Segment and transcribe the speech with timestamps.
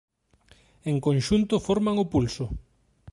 [0.91, 2.45] En conxunto forman o pulso.